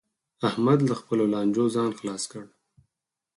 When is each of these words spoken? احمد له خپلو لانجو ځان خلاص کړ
احمد 0.47 0.79
له 0.89 0.95
خپلو 1.01 1.23
لانجو 1.33 1.65
ځان 1.75 1.91
خلاص 1.99 2.23
کړ 2.31 2.43